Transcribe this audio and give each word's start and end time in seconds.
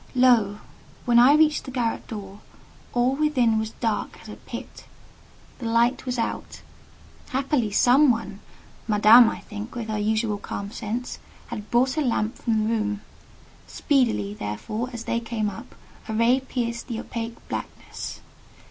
Lo! 0.15 0.57
when 1.05 1.19
I 1.19 1.35
reached 1.35 1.65
the 1.65 1.69
garret 1.69 2.07
door, 2.07 2.39
all 2.91 3.13
within 3.15 3.59
was 3.59 3.69
dark 3.73 4.17
as 4.19 4.29
a 4.29 4.35
pit: 4.35 4.85
the 5.59 5.67
light 5.67 6.07
was 6.07 6.17
out. 6.17 6.63
Happily 7.29 7.69
some 7.69 8.09
one—Madame, 8.09 9.29
I 9.29 9.41
think, 9.41 9.75
with 9.75 9.89
her 9.89 9.99
usual 9.99 10.39
calm 10.39 10.71
sense—had 10.71 11.69
brought 11.69 11.97
a 11.97 12.01
lamp 12.01 12.35
from 12.39 12.63
the 12.63 12.69
room; 12.73 13.01
speedily, 13.67 14.33
therefore, 14.33 14.89
as 14.91 15.03
they 15.03 15.19
came 15.19 15.51
up, 15.51 15.75
a 16.09 16.13
ray 16.15 16.39
pierced 16.39 16.87
the 16.87 16.99
opaque 16.99 17.37
blackness. 17.47 18.21